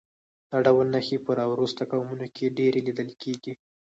[0.51, 3.53] دا ډول نښې په راوروسته قومونو کې ډېرې لیدل کېږي